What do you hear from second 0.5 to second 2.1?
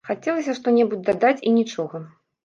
што-небудзь дадаць і нічога.